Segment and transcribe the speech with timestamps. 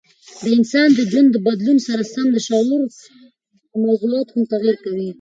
[0.43, 2.65] د انسان د ژوند د بدلون سره سم د شعر
[3.85, 5.09] موضوعات هم تغیر کوي.